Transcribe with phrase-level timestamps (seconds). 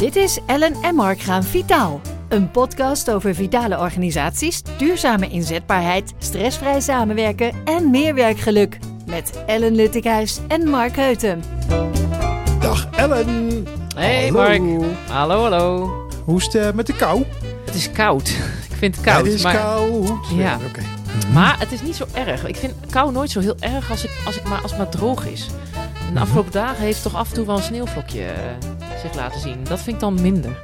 [0.00, 2.00] Dit is Ellen en Mark gaan vitaal.
[2.28, 8.78] Een podcast over vitale organisaties, duurzame inzetbaarheid, stressvrij samenwerken en meer werkgeluk.
[9.06, 11.42] Met Ellen Luttikhuis en Mark Heuten.
[12.60, 13.66] Dag Ellen.
[13.96, 14.38] Hey Hallo.
[14.38, 14.84] Mark.
[15.08, 15.90] Hallo, hallo.
[16.24, 17.24] Hoe is het eh, met de kou?
[17.66, 18.28] Het is koud.
[18.70, 19.24] Ik vind het koud.
[19.24, 20.28] het is maar, koud.
[20.34, 20.58] Ja.
[20.68, 20.82] Oké.
[21.32, 22.46] maar het is niet zo erg.
[22.46, 24.88] Ik vind kou nooit zo heel erg als, ik, als, ik maar, als het maar
[24.88, 25.48] droog is.
[26.08, 29.40] En de afgelopen dagen heeft toch af en toe wel een sneeuwvlokje eh, zich laten
[29.40, 29.56] zien.
[29.68, 30.58] Dat vind ik dan minder.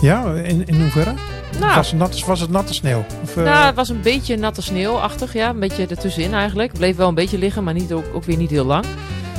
[0.00, 1.14] Ja, in, in hoeverre?
[1.60, 3.04] Nou, Was, het nat, was het natte sneeuw?
[3.22, 5.32] Of, eh, nou, het was een beetje natte sneeuwachtig.
[5.32, 6.72] Ja, een beetje ertussenin eigenlijk.
[6.72, 8.84] Bleef wel een beetje liggen, maar niet, ook, ook weer niet heel lang.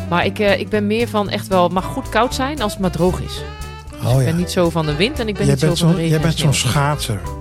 [0.09, 2.71] Maar ik, eh, ik ben meer van echt wel, het mag goed koud zijn als
[2.71, 3.41] het maar droog is.
[4.03, 4.23] oh, Ik ja.
[4.25, 6.07] ben niet zo van de wind en ik ben jij niet zo van de regen
[6.09, 7.19] jij en bent zo'n schaatser.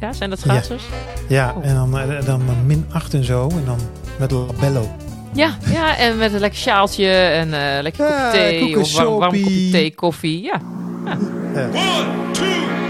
[0.00, 0.82] Ja, zijn dat schaatsers?
[1.28, 1.64] Ja, Oh.
[1.66, 3.48] en dan, eh, dan min 8 en zo.
[3.48, 3.78] En dan
[4.18, 4.88] met labello.
[5.34, 9.18] Ja, ja, en met een lekker sjaaltje en eh lekker Ja, kopje thee of warm,
[9.18, 10.42] warm kopje thee, koffie.
[10.42, 10.60] Ja,
[11.54, 12.44] One, two,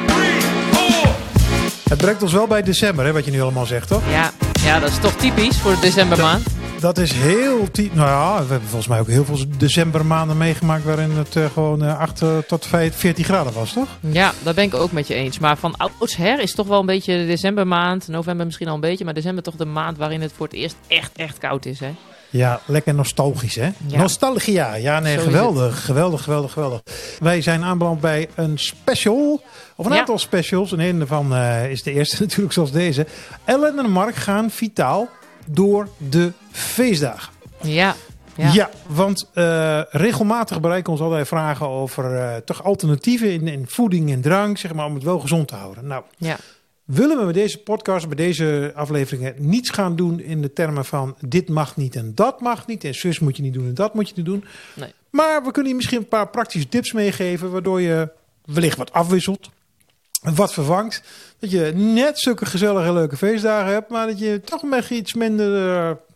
[0.07, 0.41] three,
[0.73, 1.15] four.
[1.89, 4.03] Het brengt ons wel bij december, hè, wat je nu allemaal zegt, toch?
[4.11, 4.31] ja,
[4.65, 6.47] ja, dat is toch typisch voor de decembermaand.
[6.81, 7.71] Dat is heel...
[7.71, 10.85] ty- Nou ja, we hebben volgens mij ook heel veel decembermaanden meegemaakt...
[10.85, 13.87] waarin het eh, gewoon eh, 8 eh, tot 5, 14 graden was, toch?
[14.01, 15.39] Ja, dat ben ik ook met je eens.
[15.39, 19.05] Maar van oudsher is toch wel een beetje de decembermaand, november misschien al een beetje,
[19.05, 21.81] maar december toch de maand waarin het voor het eerst echt, echt koud is.
[21.81, 21.91] Hè?
[22.31, 23.69] Ja, lekker nostalgisch, hè?
[23.87, 23.99] Ja.
[23.99, 24.75] Nostalgia.
[24.75, 26.81] Ja, nee, Zo geweldig, geweldig, geweldig, geweldig.
[27.19, 29.43] Wij zijn aanbeland bij een special,
[29.77, 29.99] of een Ja.
[29.99, 30.73] aantal specials.
[30.73, 33.07] En een daarvan eh, is de eerste natuurlijk zoals deze.
[33.45, 35.09] Ellen en Mark gaan vitaal
[35.47, 37.33] door de feestdagen.
[37.63, 37.95] Ja,
[38.37, 38.71] Ja, ja.
[38.87, 44.21] want eh, regelmatig bereiken ons allerlei vragen over eh, toch alternatieven in, in voeding en
[44.21, 45.87] drank, zeg maar, om het wel gezond te houden.
[45.87, 46.37] Nou, ja.
[46.91, 51.17] Willen we met deze podcast, bij deze afleveringen, niets gaan doen in de termen van
[51.21, 52.85] dit mag niet en dat mag niet.
[52.85, 54.45] En zus moet je niet doen en dat moet je niet doen.
[54.75, 54.93] Nee.
[55.11, 58.09] Maar we kunnen je misschien een paar praktische tips meegeven, waardoor je
[58.45, 59.51] wellicht wat afwisselt.
[60.35, 61.03] Wat vervangt.
[61.39, 65.55] Dat je net zulke gezellige leuke feestdagen hebt, maar dat je toch met iets minder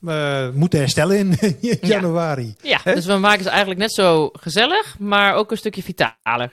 [0.03, 2.55] eh, eh, moet herstellen in januari.
[2.63, 2.81] ja.
[2.85, 6.53] Dus we maken ze eigenlijk net zo gezellig, maar ook een stukje vitaler.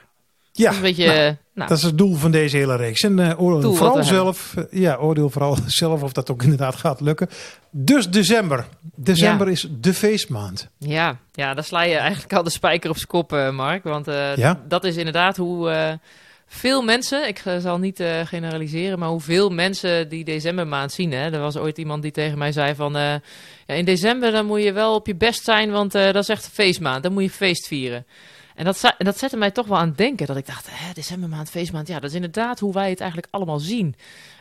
[0.52, 3.00] Ja, Dus een beetje, nou, eh, nou, dat is het doel van deze hele reeks.
[3.00, 7.00] En eh, oordeel vooral zelf, eh, ja, oordeel vooral zelf of dat ook inderdaad gaat
[7.00, 7.28] lukken.
[7.70, 8.66] Dus december.
[8.94, 10.68] December is de feestmaand.
[10.78, 13.84] Ja, ja, daar sla je eigenlijk al de spijker op zijn kop, eh, Mark.
[13.84, 14.60] Want Ja?
[14.68, 16.00] dat is inderdaad hoe
[16.46, 21.12] veel mensen, ik zal niet generaliseren, maar hoeveel mensen die decembermaand zien.
[21.12, 21.30] Hè?
[21.30, 23.20] Er was ooit iemand die tegen mij zei van, ja,
[23.66, 26.50] in december dan moet je wel op je best zijn, want dat is echt een
[26.50, 27.02] feestmaand.
[27.02, 28.06] Dan moet je feest vieren.
[28.54, 30.26] En dat, dat zette mij toch wel aan het denken.
[30.26, 31.88] Dat ik dacht, hè, decembermaand, feestmaand.
[31.88, 33.94] Ja, dat is inderdaad hoe wij het eigenlijk allemaal zien.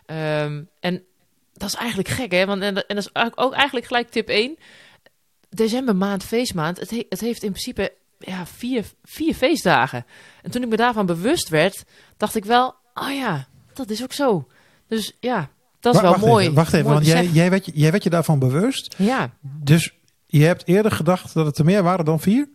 [0.05, 1.03] Ehm, en
[1.53, 2.45] dat is eigenlijk gek, hè?
[2.45, 4.57] Want, en, dat- en dat is ook eigenlijk gelijk tip 1
[5.49, 10.05] decembermaand, feestmaand, het, he- het heeft in principe ja, vier, vier feestdagen.
[10.41, 11.83] En toen ik me daarvan bewust werd,
[12.17, 14.47] dacht ik wel, oh ja, dat is ook zo.
[14.87, 15.49] Dus ja,
[15.79, 16.43] dat is wel wacht mooi.
[16.43, 18.95] Even, wacht even, Mooi want jij, jij, werd, je- jij werd je daarvan bewust.
[18.97, 19.93] Ja, Dus
[20.25, 22.49] je hebt eerder gedacht dat het er meer waren dan vier?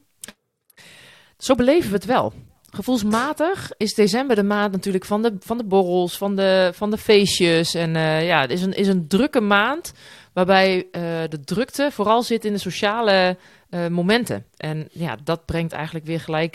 [1.38, 2.32] Zo beleven we het wel.
[2.70, 6.98] Gevoelsmatig is december de maand natuurlijk van de, van de borrels, van de, van de
[6.98, 7.74] feestjes.
[7.74, 9.92] En eh, ja, het is een, is een drukke maand
[10.32, 13.36] waarbij eh, de drukte vooral zit in de sociale
[13.70, 14.44] eh, momenten.
[14.56, 16.54] En ja, dat brengt eigenlijk weer gelijk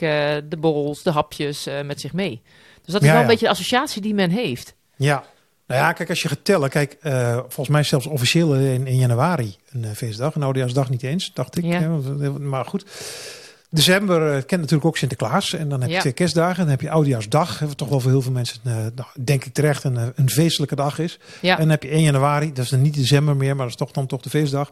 [0.50, 2.42] de borrels, de hapjes met zich mee.
[2.84, 3.22] Dus dat is Ja, wel ja.
[3.22, 4.76] een beetje de associatie die men heeft.
[4.96, 5.24] Ja.
[5.68, 6.98] Nou ja, kijk, als je gaat tellen, kijk,
[7.48, 10.36] volgens mij zelfs officieel in, in januari een eh, feestdag.
[10.36, 11.64] Een oudejaarsdag niet eens, dacht ik.
[11.64, 11.80] Ja.
[11.80, 12.86] hè, maar goed.
[13.74, 15.54] December eh, kent natuurlijk ook Sinterklaas.
[15.54, 16.12] En dan heb je Ja.
[16.12, 16.58] kerstdagen.
[16.58, 17.60] Dan heb je oudejaarsdag.
[17.60, 20.30] Wat toch wel voor heel veel mensen, eh, nou, denk ik terecht, een, eh, een
[20.30, 21.20] feestelijke dag is.
[21.42, 22.54] Ja, En dan heb je 1 januari.
[22.54, 24.70] Dat is dan niet december meer, maar dat is toch dan toch de feestdag.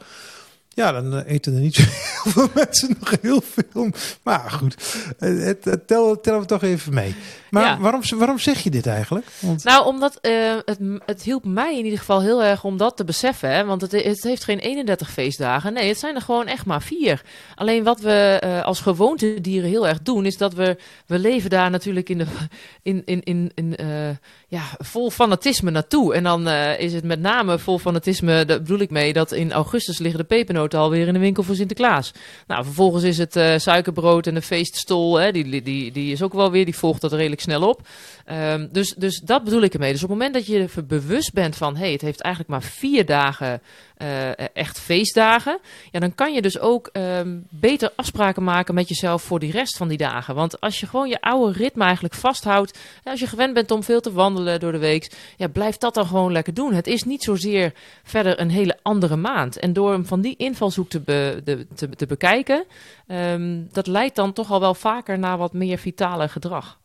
[0.80, 1.78] Ja, dan eh, eten er niet
[2.34, 3.90] veel mensen nog heel veel.
[4.24, 4.76] Maar goed,
[5.20, 7.16] eh, het, het tel, tellen we toch even mee.
[7.50, 7.80] Maar Ja.
[7.80, 9.26] waarom, waarom zeg je dit eigenlijk?
[9.40, 12.98] Want, Nou, omdat eh, het, het hielp mij in ieder geval heel erg om dat
[12.98, 13.52] te beseffen.
[13.52, 13.66] Hè?
[13.66, 15.74] Want het, het heeft geen 31 feestdagen.
[15.74, 17.22] Nee, het zijn er gewoon echt maar vier.
[17.56, 22.10] Alleen wat we als gewoontedieren heel erg doen, is dat we, we leven daar natuurlijk
[22.10, 22.26] in, de,
[22.82, 23.76] in, in, in, in
[24.48, 26.14] ja, vol fanatisme naartoe.
[26.14, 26.48] En dan
[26.78, 30.26] is het met name vol fanatisme, daar bedoel ik mee, dat in augustus liggen de
[30.26, 32.12] pepernoten alweer in de winkel voor Sinterklaas.
[32.48, 36.34] Nou, vervolgens is het eh, suikerbrood en de feeststol, hè, die, die, die is ook
[36.34, 37.88] wel weer, die volgt dat redelijk snel op.
[38.26, 39.92] Ehm, dus, dus dat bedoel ik ermee.
[39.92, 42.54] Dus op het moment dat je er bewust bent van, hé, hey, het heeft eigenlijk
[42.54, 43.62] maar vier dagen
[44.00, 45.60] eh, echt feestdagen,
[45.92, 49.78] ja, dan kan je dus ook ehm, beter afspraken maken met jezelf voor die rest
[49.78, 50.36] van die dagen.
[50.36, 54.02] Want als je gewoon je oude ritme eigenlijk vasthoudt, als je gewend bent om veel
[54.02, 56.74] te wandelen door de week, ja, blijf dat dan gewoon lekker doen.
[56.74, 57.74] Het is niet zozeer
[58.04, 59.60] verder een hele andere maand.
[59.60, 62.66] En door hem van die invalshoek te, be- de- te, te bekijken,
[63.08, 66.78] ehm, dat leidt dan toch al wel vaker naar wat meer vitale gedrag.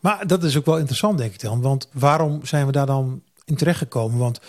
[0.00, 1.60] Maar dat is ook wel interessant, denk ik dan.
[1.60, 4.18] Want waarom zijn we daar dan in terechtgekomen?
[4.18, 4.40] Want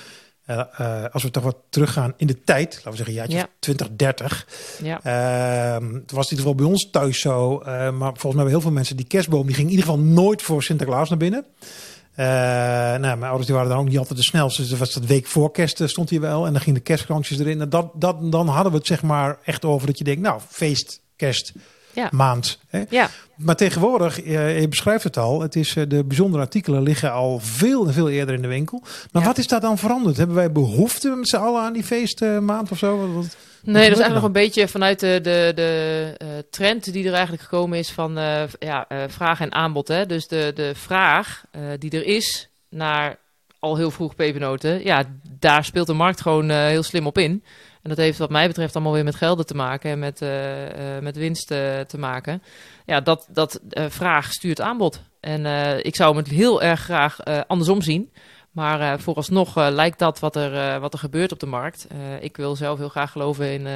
[0.46, 3.48] eh, eh, als we toch wat teruggaan in de tijd, laten we zeggen, jaartje Ja.
[3.60, 4.48] 2030.
[4.84, 5.00] Ja.
[5.04, 7.60] Ehm, het was in ieder geval bij ons thuis zo.
[7.60, 10.02] eh, maar volgens mij bij heel veel mensen, die kerstboom, die ging in ieder geval
[10.04, 11.46] nooit voor Sinterklaas naar binnen.
[12.20, 14.62] Eh, nou, mijn ouders die waren dan ook niet altijd de snelste.
[14.62, 16.46] Dus er was dat week voor kerst eh, stond hij wel.
[16.46, 17.62] En dan gingen de kerstkransjes erin.
[17.62, 20.40] En dat, dat, dan hadden we het zeg maar echt over dat je denkt, nou,
[20.50, 21.54] feest, kerst,
[21.94, 22.10] Ja.
[22.12, 22.60] maand.
[22.68, 22.84] Hè?
[22.90, 23.10] Ja.
[23.36, 27.88] Maar tegenwoordig, eh, je beschrijft het al, het is, de bijzondere artikelen liggen al veel
[27.88, 28.82] en veel eerder in de winkel.
[29.12, 29.28] Maar Ja.
[29.28, 30.18] wat is daar dan veranderd?
[30.18, 33.14] Hebben wij behoefte met z'n allen aan die feestmaand of zo?
[33.14, 37.08] Wat- Nee, dat is eigenlijk nog een beetje vanuit de, de, de eh, trend die
[37.08, 39.88] er eigenlijk gekomen is van eh, ja, eh, vraag en aanbod.
[39.88, 40.06] Hè?
[40.06, 41.44] Dus de, de vraag
[41.80, 43.18] die er is naar
[43.60, 45.04] al heel vroeg pepernoten, ja,
[45.40, 47.44] daar speelt de markt gewoon heel slim op in.
[47.82, 50.20] En dat heeft wat mij betreft allemaal weer met gelden te maken en met,
[51.02, 52.44] met winst eh, te maken.
[52.86, 55.02] Ja, dat, dat vraag stuurt aanbod.
[55.20, 55.46] En
[55.86, 57.18] ik zou het heel erg graag
[57.48, 58.12] andersom zien.
[58.52, 61.88] Maar eh, vooralsnog eh, lijkt dat wat er, eh, wat er gebeurt op de markt.
[62.20, 63.68] Ik wil zelf heel graag geloven in,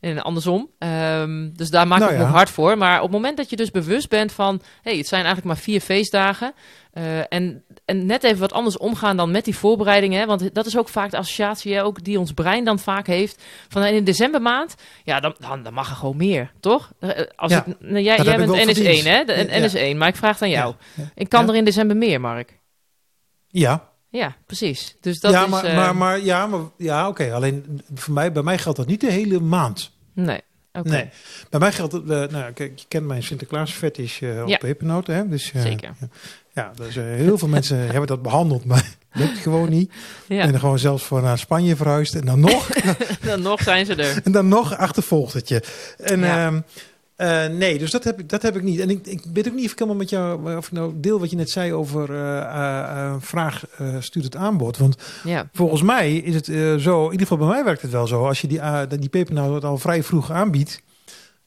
[0.00, 0.70] in andersom.
[0.78, 2.30] Ehm, dus daar maak Nou ik me ja.
[2.30, 2.78] hard voor.
[2.78, 4.62] Maar op het moment dat je dus bewust bent van...
[4.82, 6.52] hey, het zijn eigenlijk maar vier feestdagen...
[7.28, 10.26] en, en net even wat anders omgaan dan met die voorbereidingen.
[10.26, 13.42] Want dat is ook vaak de associatie hè, ook die ons brein dan vaak heeft.
[13.68, 16.92] Van in de decembermaand, ja, dan, dan, dan mag er gewoon meer, toch?
[17.36, 19.04] Als Ja, ik, nou, jij dat jij bent wel NS1, verdiend.
[19.04, 19.24] hè?
[19.24, 19.92] De, Ja, ja.
[19.94, 20.74] NS1, maar ik vraag het aan jou.
[21.14, 22.60] Ik kan er in december meer, Mark.
[23.48, 24.96] Ja, Ja, precies.
[25.00, 25.50] Dus dat ja, is...
[25.50, 27.32] maar, eh, maar, maar, ja, maar ja, oké.
[27.32, 29.90] Alleen voor mij, bij mij geldt dat niet de hele maand.
[30.12, 30.40] Nee,
[30.72, 30.88] oké.
[30.88, 31.08] Nee.
[31.50, 34.56] Bij mij geldt het, eh, nou, kijk, je kent mijn Sinterklaas fetish eh op Ja.
[34.56, 35.14] pepernoten.
[35.14, 35.28] Hè?
[35.28, 35.90] Dus, Zeker.
[36.54, 39.92] Ja, dus, eh, heel veel mensen hebben dat behandeld, maar lukt gewoon niet.
[40.28, 42.14] Ja, En dan gewoon zelfs voor naar Spanje verhuisd.
[42.14, 42.68] En dan nog,
[43.24, 44.20] dan nog zijn ze er.
[44.24, 45.62] en dan nog achtervolgt het je.
[45.96, 46.64] En
[47.22, 48.80] Eh, nee, dus dat heb, ik, dat heb ik niet.
[48.80, 51.20] En ik, ik weet ook niet of ik helemaal met jou, of ik nou deel
[51.20, 53.64] wat je net zei over eh, eh, vraag
[53.98, 54.76] stuurt het aanbod.
[54.76, 56.44] Want Ja, Volgens mij is het
[56.82, 58.26] zo, in ieder geval bij mij werkt het wel zo.
[58.26, 58.60] Als je die,
[58.98, 60.82] die pepernoot al vrij vroeg aanbiedt,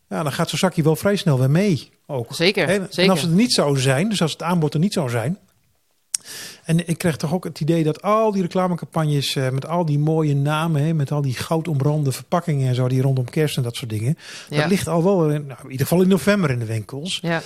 [0.09, 1.89] ja, dan gaat zo'n zakje wel vrij snel weer mee.
[2.07, 2.35] Ook.
[2.35, 2.67] zeker.
[2.67, 3.11] En zeker.
[3.11, 5.37] als het er niet zou zijn, dus als het aanbod er niet zou zijn.
[6.63, 9.99] En ik krijg toch ook het idee dat al die reclamecampagnes eh, met al die
[9.99, 13.75] mooie namen, hè, met al die goudomrande verpakkingen en zo, die rondom kerst en dat
[13.75, 14.17] soort dingen.
[14.49, 14.57] ja.
[14.57, 17.19] Dat ligt al wel in, nou, in ieder geval in november in de winkels.
[17.21, 17.41] Ja.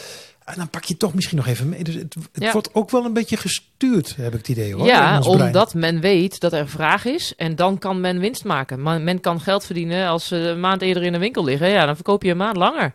[0.46, 1.84] En dan pak je toch misschien nog even mee.
[1.84, 2.52] Dus het, het Ja.
[2.52, 4.86] wordt ook wel een beetje gestuurd, heb ik het idee hoor.
[4.86, 8.82] ja, omdat men weet dat er vraag is en dan kan men winst maken.
[8.82, 11.70] Maar men kan geld verdienen als ze een maand eerder in de winkel liggen.
[11.70, 12.94] Ja, dan verkoop je een maand langer.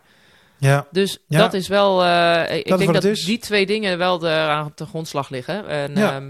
[0.57, 1.39] Ja, Dus Ja.
[1.39, 2.03] dat is wel.
[2.03, 5.67] eh, ik Dat denk dat die twee dingen wel de, aan de grondslag liggen.
[5.67, 6.13] En, Ja.
[6.15, 6.23] ehm,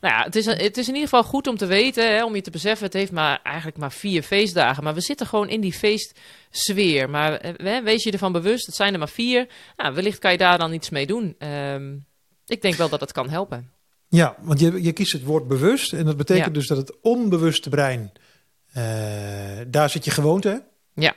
[0.00, 2.34] nou ja, het is, het is in ieder geval goed om te weten, hè, om
[2.34, 2.84] je te beseffen.
[2.86, 4.84] Het heeft maar eigenlijk maar vier feestdagen.
[4.84, 7.10] Maar we zitten gewoon in die feestsfeer.
[7.10, 9.46] Maar eh, hè, wees je ervan bewust, het zijn er maar vier.
[9.76, 11.34] Nou, wellicht kan je daar dan iets mee doen.
[11.38, 11.94] Ehm,
[12.46, 13.70] ik denk wel dat het kan helpen.
[14.08, 15.92] Ja, want je, je kiest het woord bewust.
[15.92, 16.52] En dat betekent Ja.
[16.52, 18.12] dus dat het onbewuste brein,
[18.72, 18.84] eh,
[19.68, 20.62] daar zit je gewoonte.
[20.94, 21.14] Ja.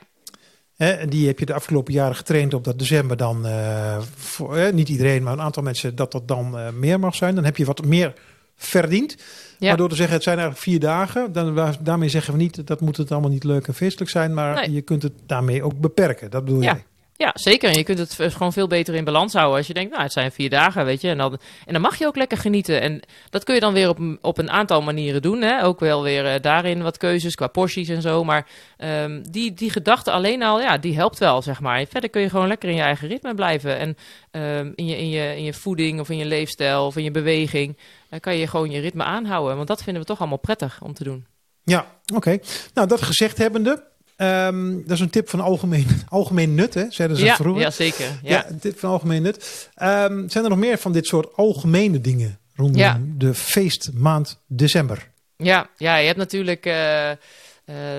[0.76, 4.72] En die heb je de afgelopen jaren getraind op dat december dan, eh, voor, eh,
[4.72, 7.34] niet iedereen, maar een aantal mensen, dat dat dan eh, meer mag zijn.
[7.34, 8.12] Dan heb je wat meer
[8.56, 9.16] verdiend.
[9.58, 9.68] Ja.
[9.68, 12.80] Maar door te zeggen, het zijn eigenlijk vier dagen, dan, daarmee zeggen we niet, dat
[12.80, 14.72] moet het allemaal niet leuk en feestelijk zijn, maar Nee.
[14.72, 16.30] je kunt het daarmee ook beperken.
[16.30, 16.78] Dat bedoel Ja.
[17.16, 17.70] Ja, zeker.
[17.70, 19.56] En je kunt het gewoon veel beter in balans houden.
[19.56, 21.08] Als je denkt, nou, het zijn vier dagen, weet je.
[21.08, 22.80] En dan, en dan mag je ook lekker genieten.
[22.80, 23.00] En
[23.30, 25.42] dat kun je dan weer op, op een aantal manieren doen.
[25.42, 25.64] Hè?
[25.64, 28.24] Ook wel weer eh, daarin wat keuzes qua porties en zo.
[28.24, 31.86] Maar ehm, die, die gedachte alleen al, ja, die helpt wel, zeg maar.
[31.86, 33.78] Verder kun je gewoon lekker in je eigen ritme blijven.
[33.78, 33.96] En
[34.30, 37.10] ehm, in, je, in, je, in je voeding of in je leefstijl of in je
[37.10, 37.78] beweging...
[38.10, 39.56] dan kan je gewoon je ritme aanhouden.
[39.56, 41.26] Want dat vinden we toch allemaal prettig om te doen.
[41.62, 42.38] Ja, oké.
[42.74, 43.84] Nou, dat gezegd hebbende,
[44.16, 47.62] ehm, dat is een tip van algemeen, algemeen nut, hè, zeiden ze Ja, vroeger.
[47.62, 48.04] ja, zeker.
[48.22, 48.48] Ja, Ja.
[48.50, 49.70] een tip van algemeen nut.
[49.74, 53.00] Ehm, zijn er nog meer van dit soort algemene dingen rondom Ja.
[53.16, 55.10] de feestmaand december?
[55.36, 57.16] Ja, ja, je hebt natuurlijk eh, eh,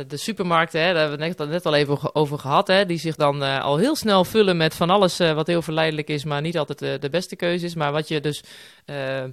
[0.07, 2.99] de supermarkten, hè, daar hebben we het net, net al even over gehad, hè, die
[2.99, 6.41] zich dan eh, al heel snel vullen met van alles wat heel verleidelijk is, maar
[6.41, 7.75] niet altijd de beste keuze is.
[7.75, 8.43] Maar wat je dus
[8.85, 9.23] eh,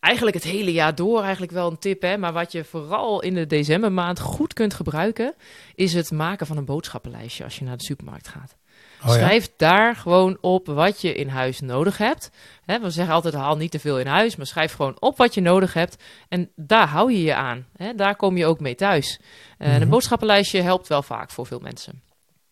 [0.00, 3.34] eigenlijk het hele jaar door, eigenlijk wel een tip, hè, maar wat je vooral in
[3.34, 5.34] de decembermaand goed kunt gebruiken,
[5.74, 8.56] is het maken van een boodschappenlijstje als je naar de supermarkt gaat.
[9.04, 12.30] Oh, Schrijf daar gewoon op wat je in huis nodig hebt.
[12.64, 15.34] Hè, we zeggen altijd haal niet te veel in huis, maar schrijf gewoon op wat
[15.34, 15.96] je nodig hebt.
[16.28, 17.66] En daar hou je je aan.
[17.76, 19.20] Hè, daar kom je ook mee thuis.
[19.58, 19.82] Eh, Mhm.
[19.82, 22.02] Een boodschappenlijstje helpt wel vaak voor veel mensen.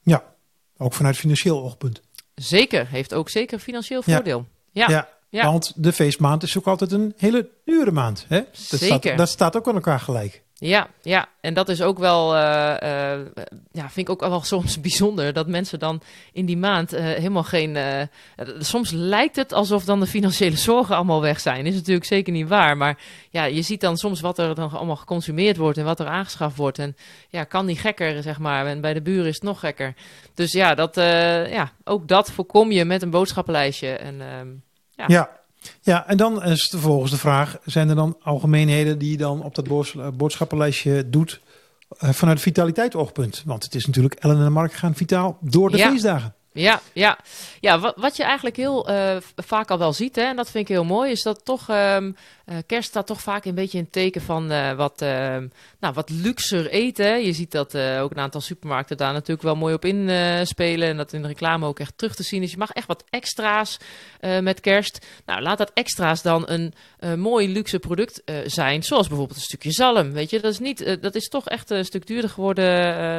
[0.02, 0.24] Ja,
[0.76, 2.00] ook vanuit financieel oogpunt.
[2.34, 4.46] Zeker, heeft ook zeker financieel voordeel.
[4.70, 5.08] Ja, Ja, ja.
[5.42, 8.24] Want de feestmaand is ook altijd een hele dure maand.
[8.28, 8.40] Hè?
[8.40, 8.86] Dat, Zeker.
[8.86, 10.44] Staat, dat staat ook aan elkaar gelijk.
[10.58, 13.26] Ja, ja, en dat is ook wel, eh, eh,
[13.72, 16.00] ja, vind ik ook wel soms bijzonder dat mensen dan
[16.32, 17.78] in die maand eh, helemaal geen.
[18.58, 21.66] soms lijkt het alsof dan de financiële zorgen allemaal weg zijn.
[21.66, 22.98] Is natuurlijk zeker niet waar, maar
[23.30, 26.56] ja, je ziet dan soms wat er dan allemaal geconsumeerd wordt en wat er aangeschaft
[26.56, 26.78] wordt.
[26.78, 26.96] En
[27.28, 28.66] ja, kan niet gekker, zeg maar.
[28.66, 29.94] En bij de buren is het nog gekker.
[30.34, 30.94] Dus ja, dat,
[31.50, 33.88] ja ook dat voorkom je met een boodschappenlijstje.
[33.88, 34.48] En ehm,
[34.96, 35.04] Ja.
[35.08, 35.30] Ja.
[35.82, 36.06] ja.
[36.06, 39.66] en dan is vervolgens de vraag: zijn er dan algemeenheden die je dan op dat
[39.68, 41.40] eh, boodschappenlijstje doet
[41.98, 43.42] eh, vanuit vitaliteitsoogpunt?
[43.46, 45.90] Want het is natuurlijk Ellen en Mark gaan vitaal door de Ja.
[45.90, 46.34] feestdagen.
[46.56, 47.18] Ja, ja.
[47.60, 50.68] ja wat, wat je eigenlijk heel eh, vaak al wel ziet, hè, en dat vind
[50.68, 52.12] ik heel mooi, is dat toch ehm,
[52.44, 55.48] eh, kerst staat toch vaak een beetje in het teken van eh, wat, ehm,
[55.80, 57.25] nou, wat luxer eten.
[57.25, 61.12] Je ziet dat ook een aantal supermarkten daar natuurlijk wel mooi op inspelen en dat
[61.12, 62.50] in de reclame ook echt terug te zien is.
[62.50, 63.78] Je mag echt wat extra's
[64.40, 65.06] met kerst.
[65.26, 66.75] Nou, laat dat extra's dan een
[67.20, 70.12] mooi luxe product zijn, zoals bijvoorbeeld een stukje zalm.
[70.12, 72.64] Weet je, dat is, niet, dat is toch echt een stuk duurder geworden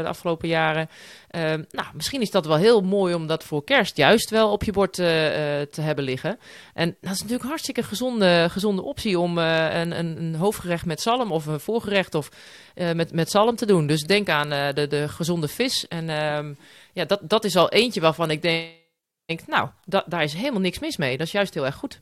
[0.03, 0.89] de afgelopen jaren.
[1.27, 4.63] Ehm, nou, misschien is dat wel heel mooi om dat voor kerst juist wel op
[4.63, 6.39] je bord eh, eh, te hebben liggen.
[6.73, 11.31] En dat is natuurlijk hartstikke gezonde, gezonde optie om eh, een, een, hoofdgerecht met zalm
[11.31, 12.29] of een voorgerecht of
[12.75, 13.87] met, met zalm te doen.
[13.87, 15.87] Dus denk aan de, de gezonde vis.
[15.87, 16.53] En ehm,
[16.93, 20.79] ja, dat, dat is al eentje waarvan ik denk, nou, da- daar is helemaal niks
[20.79, 21.17] mis mee.
[21.17, 21.99] Dat is juist heel erg goed.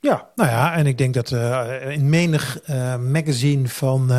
[0.00, 1.30] Ja, nou ja, en ik denk dat
[1.88, 2.58] in menig
[2.98, 4.10] magazine van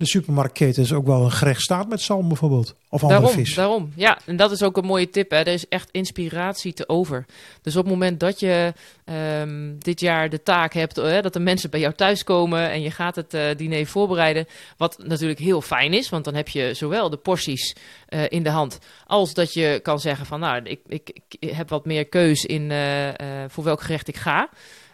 [0.00, 2.74] de supermarktketens ook wel een gerecht staat met zalm bijvoorbeeld.
[2.88, 3.54] Of andere Daarom, vis.
[3.54, 3.92] daarom.
[3.94, 5.30] Ja, en dat is ook een mooie tip.
[5.30, 5.36] Hè.
[5.36, 7.26] Er is echt inspiratie te over.
[7.62, 8.72] Dus op het moment dat je
[9.04, 12.90] ehm, dit jaar de taak hebt, eh, dat de mensen bij jou thuiskomen en je
[12.90, 17.10] gaat het eh, diner voorbereiden, wat natuurlijk heel fijn is, want dan heb je zowel
[17.10, 17.76] de porties
[18.08, 21.68] eh, in de hand, als dat je kan zeggen van, nou, ik, ik, ik heb
[21.68, 23.08] wat meer keus in eh,
[23.48, 24.48] voor welk gerecht ik ga.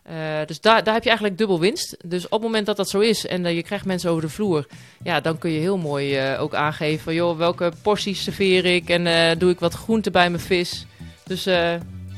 [0.08, 0.14] Eh,
[0.46, 1.96] dus daar, daar heb je eigenlijk dubbel winst.
[2.04, 4.28] Dus op het moment dat dat zo is en eh, je krijgt mensen over de
[4.28, 4.66] vloer,
[5.02, 8.88] ja, dan kun je heel mooi eh, ook aangeven van, joh, welke porties serveer ik
[8.88, 10.86] en doe ik wat groente bij mijn vis.
[11.24, 11.44] Dus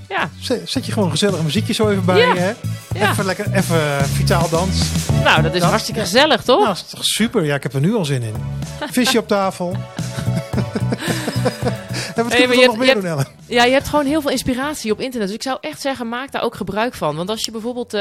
[0.08, 0.30] ja,
[0.64, 2.34] Zet je gewoon gezellig muziekje zo even bij Ja.
[2.34, 2.52] hè?
[2.94, 3.10] ja.
[3.10, 4.80] Even lekker, even vitaal dans.
[5.24, 6.56] nou, dat is hartstikke gezellig, toch?
[6.56, 7.44] Nou, dat is toch super.
[7.44, 8.34] Ja, ik heb er nu al zin in.
[8.90, 9.76] Visje op tafel.
[12.26, 13.24] we je nog hebt- meer doen?
[13.46, 15.26] Ja, je hebt gewoon heel veel inspiratie op internet.
[15.28, 17.16] Dus ik zou echt zeggen, maak daar ook gebruik van.
[17.16, 17.94] Want als je bijvoorbeeld...
[17.94, 18.00] eh,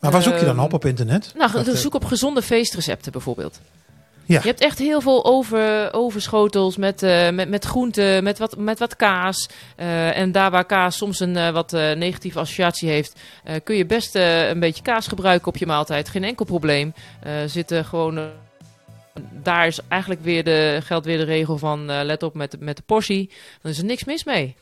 [0.00, 1.32] Maar waar zoek je dan ehm, op op internet?
[1.36, 3.60] Nou, Dat, eh, zoek op gezonde feestrecepten bijvoorbeeld.
[4.26, 4.40] Ja.
[4.42, 8.78] Je hebt echt heel veel over, overschotels met, eh, met, met groenten, met wat, met
[8.78, 9.48] wat kaas.
[9.76, 13.20] En daar waar kaas soms een wat negatieve associatie heeft,
[13.64, 16.08] kun je best een beetje kaas gebruiken op je maaltijd.
[16.08, 16.94] Geen enkel probleem.
[17.46, 18.28] Zitten gewoon.
[19.42, 22.56] Daar is eigenlijk weer de, geldt weer de regel van eh, let op met, de-
[22.60, 23.30] met de portie.
[23.62, 24.56] Dan is er niks mis mee.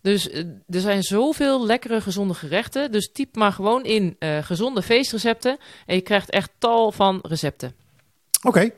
[0.00, 2.92] Dus eh, er zijn zoveel lekkere, gezonde gerechten.
[2.92, 5.58] Dus typ maar gewoon in eh, gezonde feestrecepten.
[5.86, 7.74] En je krijgt echt tal van recepten.
[8.42, 8.70] Oké.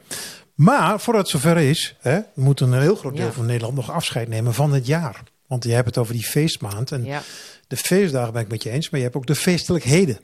[0.55, 3.33] Maar voordat het zover is, hè, moet een heel groot deel Ja.
[3.33, 5.23] van Nederland nog afscheid nemen van het jaar.
[5.47, 6.93] Want je hebt het over die feestmaand.
[6.93, 7.23] En Ja.
[7.69, 10.19] de feestdagen ben ik met je eens, maar je hebt ook de feestelijkheden.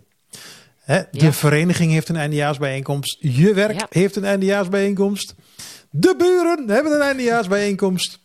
[0.82, 3.16] Hè, de vereniging heeft een eindejaarsbijeenkomst.
[3.20, 3.86] Je werk Ja.
[3.90, 5.34] heeft een eindejaarsbijeenkomst.
[5.90, 8.20] De buren hebben een eindejaarsbijeenkomst.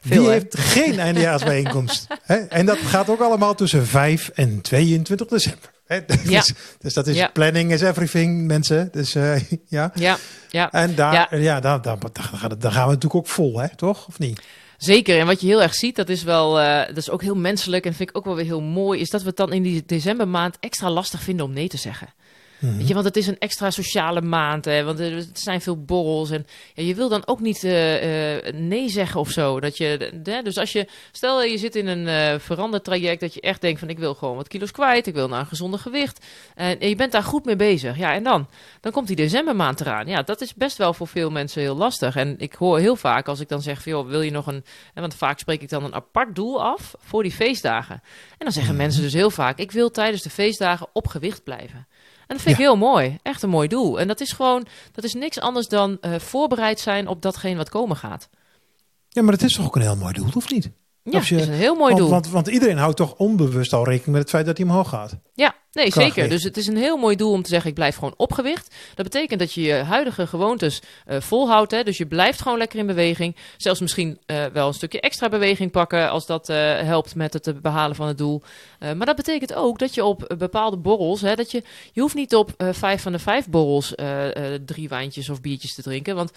[0.00, 0.32] Veel, Wie hè?
[0.32, 2.06] heeft geen eindejaarsbijeenkomst?
[2.22, 2.34] Hè?
[2.36, 5.70] En dat gaat ook allemaal tussen 5 en 22 december.
[6.24, 6.40] Ja.
[6.40, 7.28] Dus, dus dat is Ja.
[7.28, 8.88] planning is everything, mensen.
[8.92, 9.90] Dus eh, ja.
[9.94, 10.72] Ja, ja.
[10.72, 11.60] En daar, ja.
[11.60, 13.76] Daar gaan we natuurlijk ook vol, hè?
[13.76, 14.06] toch?
[14.06, 14.42] Of niet?
[14.78, 15.18] Zeker.
[15.18, 17.84] En wat je heel erg ziet, dat is wel, eh, dat is ook heel menselijk
[17.86, 19.82] en vind ik ook wel weer heel mooi, is dat we het dan in die
[19.86, 22.08] decembermaand extra lastig vinden om nee te zeggen.
[22.58, 22.76] Mhm.
[22.76, 26.30] Weet je, want het is een extra sociale maand, hè, want er zijn veel borrels
[26.30, 29.60] en ja, je wil dan ook niet eh, eh, nee zeggen of zo.
[29.60, 33.60] Dat je, dus als je, stel je zit in een eh verandertraject dat je echt
[33.60, 36.88] denkt van ik wil gewoon wat kilo's kwijt, ik wil naar een gezonder gewicht en,
[36.88, 37.96] je bent daar goed mee bezig.
[37.96, 38.48] Ja, en dan?
[38.80, 40.06] Dan komt die decembermaand eraan.
[40.06, 42.16] Ja, dat is best wel voor veel mensen heel lastig.
[42.16, 44.64] En ik hoor heel vaak als ik dan zeg van joh, wil je nog een,
[44.94, 47.94] want vaak spreek ik dan een apart doel af voor die feestdagen.
[48.30, 51.86] En dan zeggen mensen dus heel vaak, ik wil tijdens de feestdagen op gewicht blijven.
[52.26, 53.18] En dat vind ik heel mooi.
[53.22, 54.00] Echt een mooi doel.
[54.00, 57.68] En dat is gewoon, dat is niks anders dan eh, voorbereid zijn op datgene wat
[57.68, 58.28] komen gaat.
[59.08, 60.70] Ja, maar het is toch ook een heel mooi doel, of niet?
[61.02, 62.08] Ja, je- is een heel mooi want, doel.
[62.10, 65.16] Want, want iedereen houdt toch onbewust al rekening met het feit dat hij omhoog gaat.
[65.36, 66.28] Ja, nee, zeker.
[66.28, 68.74] Dus het is een heel mooi doel om te zeggen, ik blijf gewoon opgewicht.
[68.94, 71.70] Dat betekent dat je je huidige gewoontes eh, volhoudt.
[71.70, 71.82] Hè?
[71.82, 73.36] Dus je blijft gewoon lekker in beweging.
[73.56, 77.46] Zelfs misschien eh, wel een stukje extra beweging pakken als dat eh, helpt met het
[77.46, 78.42] eh, behalen van het doel.
[78.78, 81.62] Maar dat betekent ook dat je op bepaalde borrels, hè, dat je,
[81.92, 83.94] je hoeft niet op vijf van de vijf borrels
[84.64, 86.14] drie wijntjes of biertjes te drinken.
[86.14, 86.32] Want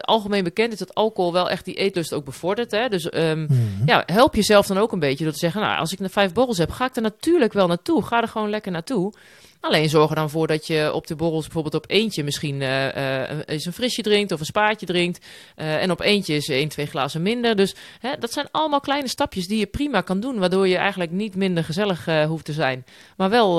[0.00, 2.70] algemeen bekend is dat alcohol wel echt die eetlust ook bevordert.
[2.70, 2.88] Hè?
[2.88, 3.86] Dus ehm, Mhm.
[3.86, 6.32] ja, help jezelf dan ook een beetje door te zeggen, nou, als ik naar vijf
[6.32, 8.02] borrels heb, ga ik er natuurlijk wel naartoe.
[8.02, 9.12] Ga er gewoon lekker naartoe.
[9.60, 13.30] Alleen zorg er dan voor dat je op de borrels bijvoorbeeld op eentje misschien eh,
[13.30, 15.26] eh, eens een frisje drinkt of een spaatje drinkt.
[15.54, 17.56] Eh, en op eentje is één, twee glazen minder.
[17.56, 20.38] Dus hè, dat zijn allemaal kleine stapjes die je prima kan doen.
[20.38, 22.84] Waardoor je eigenlijk niet minder gezellig hoeft te zijn.
[23.16, 23.56] Maar wel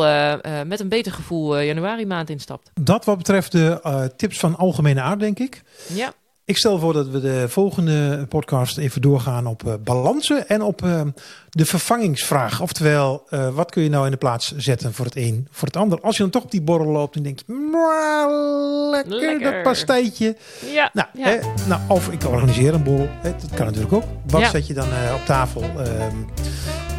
[0.65, 2.71] met een beter gevoel januari maand instapt.
[2.73, 5.61] Dat wat betreft de tips van algemene aard, denk ik.
[5.93, 6.13] Ja,
[6.45, 10.83] Ik stel voor dat we de volgende podcast even doorgaan op eh, balansen en op
[10.83, 11.01] eh,
[11.49, 12.61] de vervangingsvraag.
[12.61, 15.77] Oftewel, eh, wat kun je nou in de plaats zetten voor het een, voor het
[15.77, 15.99] ander.
[16.01, 19.53] Als je dan toch op die borrel loopt en denkt, "Mwah, lekker, Lekker.
[19.53, 20.35] dat pastijtje.
[20.73, 21.25] ja, Nou, ja.
[21.27, 23.07] hè, nou, of ik organiseer een borrel.
[23.21, 24.03] Hè, dat kan natuurlijk ook.
[24.27, 24.49] Wat Ja.
[24.49, 25.61] zet je dan op tafel?
[25.61, 26.15] ehm,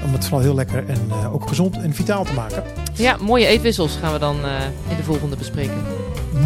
[0.04, 2.62] om het vooral heel lekker en ook gezond en vitaal te maken.
[2.94, 4.36] ja, mooie eetwissels gaan we dan
[4.88, 5.82] in de volgende bespreken.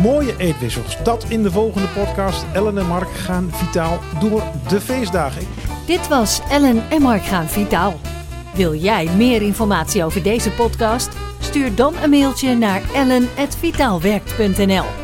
[0.03, 0.97] Mooie eetwissels.
[1.03, 2.45] Dat in de volgende podcast.
[2.53, 5.47] Ellen en Mark gaan vitaal door de feestdagen.
[5.87, 8.01] Dit was Ellen en Mark gaan vitaal.
[8.55, 11.09] Wil jij meer informatie over deze podcast?
[11.41, 15.00] Stuur dan een mailtje naar ellen.vitaalwerkt.nl